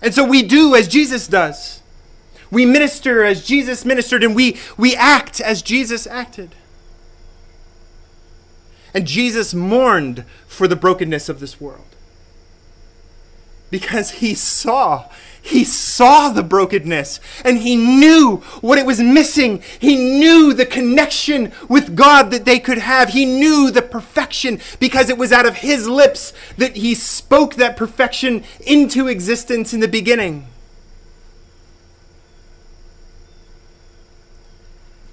And 0.00 0.14
so 0.14 0.24
we 0.24 0.42
do 0.42 0.74
as 0.74 0.88
Jesus 0.88 1.26
does. 1.26 1.82
We 2.50 2.64
minister 2.64 3.24
as 3.24 3.44
Jesus 3.44 3.84
ministered, 3.84 4.24
and 4.24 4.34
we, 4.34 4.56
we 4.78 4.96
act 4.96 5.38
as 5.42 5.60
Jesus 5.60 6.06
acted. 6.06 6.54
And 8.94 9.06
Jesus 9.06 9.52
mourned 9.52 10.24
for 10.46 10.66
the 10.66 10.76
brokenness 10.76 11.28
of 11.28 11.40
this 11.40 11.60
world 11.60 11.93
because 13.70 14.10
he 14.10 14.34
saw 14.34 15.08
he 15.44 15.62
saw 15.62 16.30
the 16.30 16.42
brokenness 16.42 17.20
and 17.44 17.58
he 17.58 17.76
knew 17.76 18.36
what 18.62 18.78
it 18.78 18.86
was 18.86 18.98
missing. 18.98 19.62
He 19.78 19.94
knew 19.94 20.54
the 20.54 20.64
connection 20.64 21.52
with 21.68 21.94
God 21.94 22.30
that 22.30 22.46
they 22.46 22.58
could 22.58 22.78
have. 22.78 23.10
He 23.10 23.26
knew 23.26 23.70
the 23.70 23.82
perfection 23.82 24.58
because 24.80 25.10
it 25.10 25.18
was 25.18 25.32
out 25.32 25.44
of 25.44 25.56
his 25.56 25.86
lips 25.86 26.32
that 26.56 26.76
he 26.76 26.94
spoke 26.94 27.56
that 27.56 27.76
perfection 27.76 28.42
into 28.66 29.06
existence 29.06 29.74
in 29.74 29.80
the 29.80 29.86
beginning. 29.86 30.46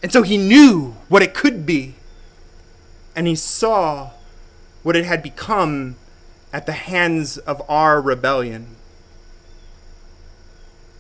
And 0.02 0.14
so 0.14 0.22
he 0.22 0.38
knew 0.38 0.96
what 1.10 1.22
it 1.22 1.34
could 1.34 1.66
be. 1.66 1.96
And 3.18 3.28
he 3.28 3.36
saw 3.36 4.12
what 4.82 4.96
it 4.96 5.04
had 5.04 5.22
become 5.22 5.98
at 6.54 6.66
the 6.66 6.74
hands 6.74 7.38
of 7.38 7.62
our 7.70 8.02
rebellion 8.02 8.76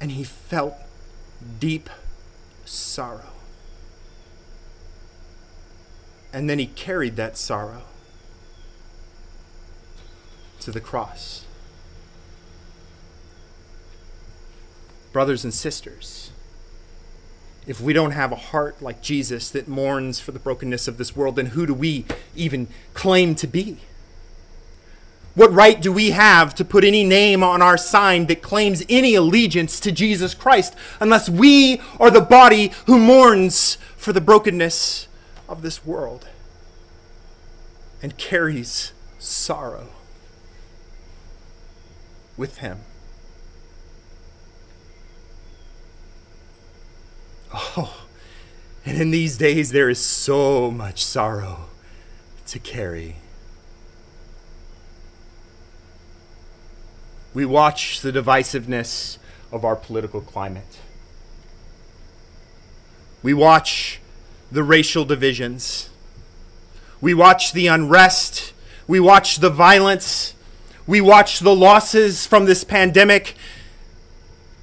and 0.01 0.12
he 0.12 0.24
felt 0.24 0.74
deep 1.60 1.89
sorrow. 2.65 3.29
And 6.34 6.50
then 6.50 6.58
he 6.58 6.65
carried 6.65 7.17
that 7.17 7.38
sorrow 7.38 7.84
to 10.62 10.72
the 10.72 10.79
cross. 10.79 11.46
Brothers 15.12 15.43
and 15.43 15.53
sisters, 15.53 16.31
if 17.67 17.79
we 17.79 17.93
don't 17.93 18.12
have 18.12 18.31
a 18.31 18.38
heart 18.38 18.81
like 18.81 19.03
Jesus 19.03 19.51
that 19.51 19.67
mourns 19.67 20.20
for 20.20 20.31
the 20.31 20.39
brokenness 20.39 20.88
of 20.88 20.98
this 20.98 21.15
world, 21.15 21.36
then 21.36 21.48
who 21.48 21.67
do 21.67 21.74
we 21.74 22.05
even 22.36 22.70
claim 22.93 23.36
to 23.36 23.46
be? 23.46 23.79
What 25.33 25.53
right 25.53 25.81
do 25.81 25.93
we 25.93 26.11
have 26.11 26.53
to 26.55 26.65
put 26.65 26.83
any 26.83 27.05
name 27.05 27.41
on 27.41 27.61
our 27.61 27.77
sign 27.77 28.25
that 28.25 28.41
claims 28.41 28.83
any 28.89 29.15
allegiance 29.15 29.79
to 29.79 29.91
Jesus 29.91 30.33
Christ 30.33 30.75
unless 31.00 31.29
we 31.29 31.81
are 32.00 32.11
the 32.11 32.20
body 32.22 32.72
who 32.85 33.00
mourns 33.00 33.75
for 33.96 34.11
the 34.11 34.20
brokenness 34.20 35.07
of 35.48 35.61
this 35.61 35.85
world 35.85 36.27
and 38.01 38.17
carries 38.17 38.91
sorrow 39.20 39.87
with 42.35 42.57
Him? 42.57 42.79
Oh, 47.53 48.05
and 48.85 49.00
in 49.00 49.11
these 49.11 49.37
days 49.37 49.72
there 49.72 49.89
is 49.89 50.03
so 50.03 50.72
much 50.72 51.03
sorrow 51.03 51.67
to 52.48 52.59
carry. 52.59 53.21
We 57.33 57.46
watch 57.46 58.01
the 58.01 58.11
divisiveness 58.11 59.17
of 59.51 59.63
our 59.63 59.75
political 59.75 60.22
climate. 60.22 60.79
We 63.24 63.33
watch 63.33 64.00
the 64.51 64.63
racial 64.63 65.05
divisions. 65.05 65.89
We 67.00 67.13
watch 67.13 67.53
the 67.53 67.67
unrest. 67.67 68.53
We 68.87 69.00
watch 69.00 69.37
the 69.37 69.50
violence. 69.50 70.33
We 70.85 71.00
watch 71.00 71.39
the 71.39 71.55
losses 71.55 72.25
from 72.25 72.46
this 72.46 72.63
pandemic. 72.63 73.35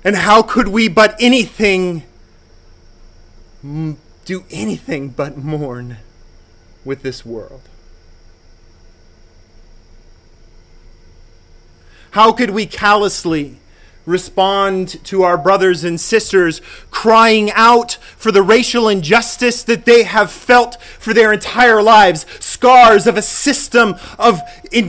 And 0.05 0.17
how 0.17 0.43
could 0.43 0.69
we 0.69 0.89
but 0.89 1.17
anything 1.21 2.03
do 3.63 4.45
anything 4.51 5.09
but 5.09 5.37
mourn 5.37 5.99
with 6.85 7.03
this 7.03 7.25
world? 7.25 7.63
How 12.13 12.33
could 12.33 12.51
we 12.51 12.67
callously 12.67 13.59
respond 14.09 15.05
to 15.05 15.23
our 15.23 15.37
brothers 15.37 15.85
and 15.85 16.01
sisters 16.01 16.63
crying 16.91 17.51
out 17.53 17.99
for 18.17 18.33
the 18.33 18.43
racial 18.43 18.89
injustice 18.89 19.63
that 19.63 19.85
they 19.85 20.05
have 20.05 20.31
felt 20.31 20.81
for 20.83 21.13
their 21.13 21.33
entire 21.33 21.83
lives, 21.83 22.25
scars 22.41 23.07
of 23.07 23.19
a 23.19 23.23
system 23.23 23.95
of 24.19 24.41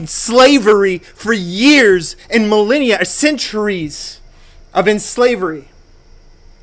slavery 0.06 0.98
for 0.98 1.34
years 1.34 2.16
and 2.30 2.48
millennia, 2.48 3.04
centuries 3.04 4.20
of 4.72 4.88
enslavery? 4.88 5.66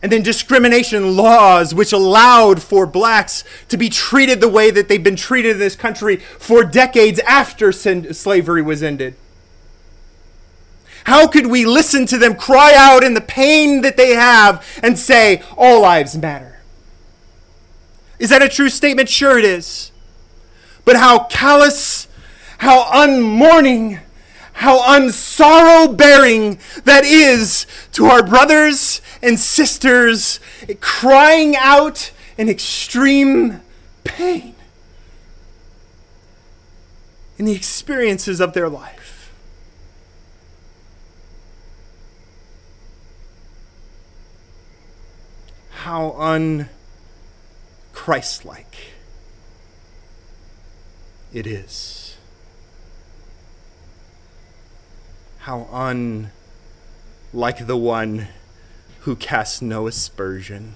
And 0.02 0.12
then 0.12 0.24
discrimination 0.24 1.16
laws 1.16 1.74
which 1.74 1.94
allowed 1.94 2.62
for 2.62 2.86
blacks 2.86 3.44
to 3.70 3.78
be 3.78 3.90
treated 3.90 4.42
the 4.42 4.50
way 4.50 4.72
that 4.72 4.88
they've 4.88 5.04
been 5.04 5.16
treated 5.16 5.54
in 5.54 5.60
this 5.60 5.76
country 5.76 6.18
for 6.18 6.64
decades 6.64 7.20
after 7.20 7.72
slavery 7.72 8.62
was 8.62 8.82
ended. 8.82 9.16
How 11.08 11.26
could 11.26 11.48
we 11.48 11.66
listen 11.66 12.06
to 12.08 12.18
them 12.18 12.36
cry 12.36 12.74
out 12.76 13.02
in 13.02 13.14
the 13.14 13.22
pain 13.22 13.80
that 13.80 13.96
they 13.96 14.10
have 14.10 14.68
and 14.84 15.00
say, 15.00 15.42
all 15.56 15.82
lives 15.82 16.18
matter? 16.18 16.60
Is 18.20 18.30
that 18.30 18.42
a 18.42 18.50
true 18.50 18.68
statement? 18.68 19.08
Sure, 19.08 19.40
it 19.40 19.46
is. 19.46 19.94
But 20.84 20.98
how 20.98 21.24
callous, 21.28 22.10
how 22.58 22.90
unmourning, 22.92 24.00
how 24.52 24.80
unsorrow 24.80 25.96
bearing 25.96 26.60
that 26.84 27.06
is 27.06 27.66
to 27.94 28.08
our 28.08 28.22
brothers 28.22 29.02
and 29.24 29.40
sisters 29.40 30.42
crying 30.82 31.56
out 31.56 32.12
in 32.38 32.50
extreme 32.50 33.62
pain 34.04 34.56
in 37.38 37.46
the 37.46 37.54
experiences 37.54 38.42
of 38.42 38.52
their 38.52 38.68
life. 38.68 38.97
How 45.88 46.12
unchristlike 47.94 48.92
it 51.32 51.48
is. 51.48 52.18
How 55.38 55.70
unlike 55.72 57.68
the 57.68 57.78
one 57.78 58.28
who 59.04 59.16
casts 59.16 59.62
no 59.62 59.88
aspersion 59.88 60.74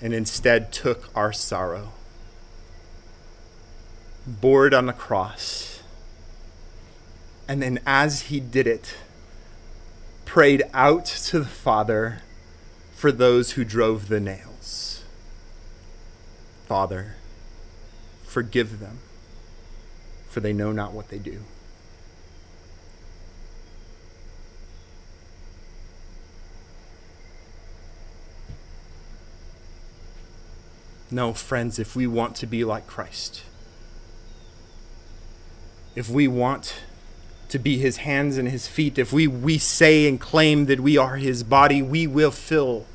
and 0.00 0.12
instead 0.12 0.72
took 0.72 1.16
our 1.16 1.32
sorrow, 1.32 1.92
bore 4.26 4.66
it 4.66 4.74
on 4.74 4.86
the 4.86 4.92
cross, 4.92 5.80
and 7.46 7.62
then 7.62 7.78
as 7.86 8.22
he 8.22 8.40
did 8.40 8.66
it, 8.66 8.96
prayed 10.24 10.64
out 10.74 11.04
to 11.04 11.38
the 11.38 11.46
Father 11.46 12.22
for 12.98 13.12
those 13.12 13.52
who 13.52 13.62
drove 13.62 14.08
the 14.08 14.18
nails. 14.18 15.04
Father, 16.66 17.14
forgive 18.24 18.80
them, 18.80 18.98
for 20.28 20.40
they 20.40 20.52
know 20.52 20.72
not 20.72 20.92
what 20.92 21.08
they 21.08 21.18
do. 21.18 21.44
No, 31.08 31.32
friends, 31.32 31.78
if 31.78 31.94
we 31.94 32.08
want 32.08 32.34
to 32.34 32.46
be 32.46 32.64
like 32.64 32.88
Christ, 32.88 33.44
if 35.94 36.10
we 36.10 36.26
want 36.26 36.80
to 37.48 37.58
be 37.58 37.78
his 37.78 37.98
hands 37.98 38.36
and 38.36 38.48
his 38.48 38.68
feet, 38.68 38.98
if 38.98 39.12
we, 39.12 39.26
we 39.26 39.58
say 39.58 40.06
and 40.06 40.20
claim 40.20 40.66
that 40.66 40.80
we 40.80 40.96
are 40.96 41.16
his 41.16 41.42
body, 41.42 41.80
we 41.80 42.06
will 42.06 42.30
feel 42.30 42.86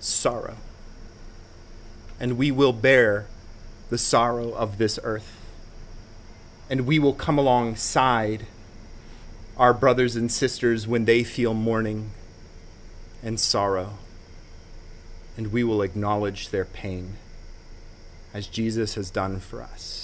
sorrow. 0.00 0.56
And 2.20 2.36
we 2.36 2.50
will 2.50 2.72
bear 2.72 3.26
the 3.88 3.98
sorrow 3.98 4.52
of 4.52 4.78
this 4.78 4.98
earth. 5.02 5.36
And 6.68 6.86
we 6.86 6.98
will 6.98 7.14
come 7.14 7.38
alongside 7.38 8.46
our 9.56 9.74
brothers 9.74 10.16
and 10.16 10.30
sisters 10.30 10.86
when 10.86 11.04
they 11.04 11.24
feel 11.24 11.54
mourning 11.54 12.10
and 13.22 13.38
sorrow. 13.40 13.94
And 15.36 15.52
we 15.52 15.64
will 15.64 15.82
acknowledge 15.82 16.50
their 16.50 16.64
pain 16.64 17.16
as 18.34 18.46
Jesus 18.46 18.94
has 18.94 19.10
done 19.10 19.40
for 19.40 19.62
us. 19.62 20.01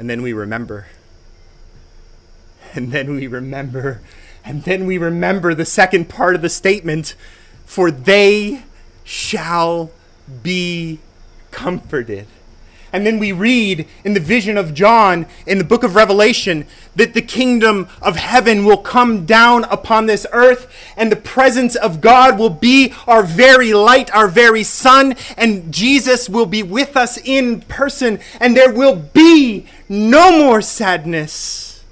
And 0.00 0.08
then 0.08 0.22
we 0.22 0.32
remember. 0.32 0.86
And 2.72 2.90
then 2.90 3.14
we 3.14 3.26
remember. 3.26 4.00
And 4.42 4.64
then 4.64 4.86
we 4.86 4.96
remember 4.96 5.52
the 5.52 5.66
second 5.66 6.08
part 6.08 6.34
of 6.34 6.40
the 6.40 6.48
statement 6.48 7.14
for 7.66 7.90
they 7.90 8.62
shall 9.04 9.90
be 10.42 11.00
comforted. 11.50 12.26
And 12.92 13.06
then 13.06 13.18
we 13.18 13.32
read 13.32 13.86
in 14.04 14.14
the 14.14 14.20
vision 14.20 14.56
of 14.56 14.74
John 14.74 15.26
in 15.46 15.58
the 15.58 15.64
book 15.64 15.82
of 15.82 15.94
Revelation 15.94 16.66
that 16.96 17.14
the 17.14 17.22
kingdom 17.22 17.88
of 18.02 18.16
heaven 18.16 18.64
will 18.64 18.76
come 18.76 19.24
down 19.26 19.64
upon 19.64 20.06
this 20.06 20.26
earth, 20.32 20.72
and 20.96 21.10
the 21.10 21.16
presence 21.16 21.76
of 21.76 22.00
God 22.00 22.38
will 22.38 22.50
be 22.50 22.92
our 23.06 23.22
very 23.22 23.72
light, 23.72 24.12
our 24.12 24.28
very 24.28 24.64
sun, 24.64 25.14
and 25.36 25.72
Jesus 25.72 26.28
will 26.28 26.46
be 26.46 26.62
with 26.62 26.96
us 26.96 27.16
in 27.18 27.60
person, 27.62 28.18
and 28.40 28.56
there 28.56 28.72
will 28.72 28.96
be 28.96 29.66
no 29.88 30.36
more 30.36 30.60
sadness, 30.60 31.84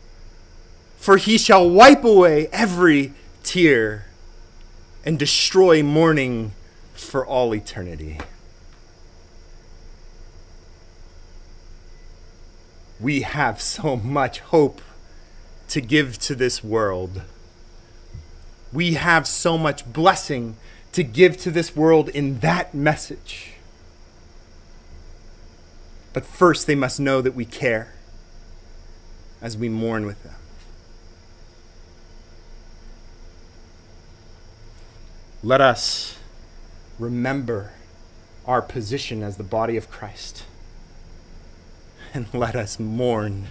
for 0.97 1.17
he 1.17 1.39
shall 1.39 1.69
wipe 1.69 2.05
away 2.05 2.49
every 2.53 3.13
tear 3.45 4.07
and 5.05 5.19
destroy 5.19 5.83
mourning 5.83 6.53
for 6.95 7.25
all 7.25 7.55
eternity. 7.55 8.19
We 13.01 13.23
have 13.23 13.61
so 13.61 13.97
much 13.97 14.41
hope 14.41 14.81
to 15.69 15.81
give 15.81 16.19
to 16.19 16.35
this 16.35 16.65
world. 16.65 17.23
We 18.73 18.95
have 18.95 19.27
so 19.27 19.57
much 19.57 19.91
blessing 19.91 20.57
to 20.93 21.03
give 21.03 21.37
to 21.39 21.51
this 21.51 21.77
world 21.77 22.09
in 22.09 22.41
that 22.41 22.75
message. 22.75 23.53
But 26.13 26.25
first, 26.25 26.67
they 26.67 26.75
must 26.75 26.99
know 26.99 27.21
that 27.21 27.35
we 27.35 27.45
care 27.45 27.95
as 29.41 29.57
we 29.57 29.69
mourn 29.69 30.07
with 30.07 30.23
them. 30.25 30.35
Let 35.43 35.61
us 35.61 36.19
remember 36.99 37.73
our 38.45 38.61
position 38.61 39.23
as 39.23 39.37
the 39.37 39.45
body 39.45 39.77
of 39.77 39.89
Christ 39.89 40.43
and 42.19 42.35
let 42.35 42.57
us 42.57 42.81
mourn. 42.81 43.47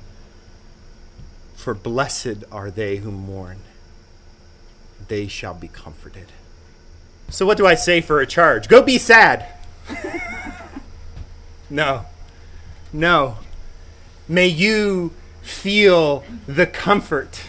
For 1.56 1.74
blessed 1.74 2.44
are 2.52 2.70
they 2.70 2.98
who 2.98 3.12
mourn, 3.12 3.60
they 5.08 5.28
shall 5.30 5.54
be 5.54 5.70
comforted. 5.70 6.28
So, 7.30 7.46
what 7.46 7.58
do 7.58 7.66
I 7.66 7.76
say 7.76 8.02
for 8.02 8.20
a 8.20 8.28
charge? 8.28 8.68
Go 8.68 8.82
be 8.82 8.98
sad. 8.98 9.46
no. 11.70 12.06
No. 12.92 13.38
May 14.28 14.48
you 14.48 15.12
feel 15.42 16.26
the 16.46 16.68
comfort 16.68 17.44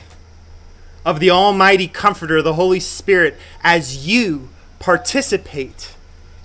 of 1.05 1.19
the 1.19 1.31
Almighty 1.31 1.89
Comforter, 1.89 2.43
the 2.43 2.55
Holy 2.55 2.81
Spirit, 2.81 3.37
as 3.65 4.07
you 4.07 4.51
participate 4.79 5.97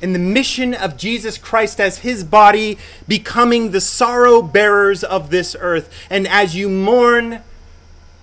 in 0.03 0.11
the 0.11 0.19
mission 0.19 0.73
of 0.73 0.97
Jesus 0.97 1.37
Christ 1.37 1.79
as 1.79 1.99
his 1.99 2.25
body, 2.25 2.77
becoming 3.07 3.71
the 3.71 3.79
sorrow 3.79 4.41
bearers 4.41 5.01
of 5.01 5.29
this 5.29 5.55
earth. 5.57 5.89
And 6.09 6.27
as 6.27 6.57
you 6.57 6.67
mourn 6.67 7.41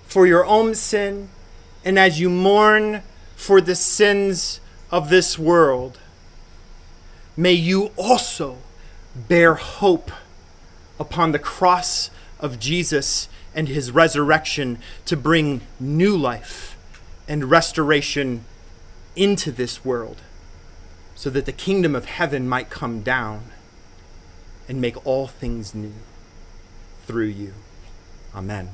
for 0.05 0.27
your 0.27 0.45
own 0.45 0.75
sin, 0.75 1.29
and 1.83 1.97
as 1.97 2.19
you 2.19 2.29
mourn 2.29 3.01
for 3.35 3.59
the 3.59 3.73
sins 3.73 4.59
of 4.91 5.09
this 5.09 5.39
world, 5.39 5.97
may 7.35 7.53
you 7.53 7.89
also 7.97 8.59
bear 9.15 9.55
hope 9.55 10.11
upon 10.99 11.31
the 11.31 11.39
cross 11.39 12.11
of 12.39 12.59
Jesus 12.59 13.27
and 13.55 13.67
his 13.67 13.89
resurrection 13.89 14.77
to 15.05 15.17
bring 15.17 15.61
new 15.79 16.15
life 16.15 16.77
and 17.27 17.49
restoration 17.49 18.45
into 19.15 19.51
this 19.51 19.83
world 19.83 20.21
so 21.21 21.29
that 21.29 21.45
the 21.45 21.51
kingdom 21.51 21.93
of 21.93 22.05
heaven 22.05 22.49
might 22.49 22.71
come 22.71 23.03
down 23.03 23.43
and 24.67 24.81
make 24.81 25.05
all 25.05 25.27
things 25.27 25.75
new 25.75 25.93
through 27.05 27.27
you. 27.27 27.53
Amen. 28.33 28.71